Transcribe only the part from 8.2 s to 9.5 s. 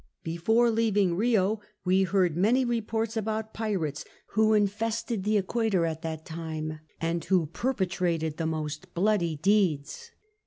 the most bloody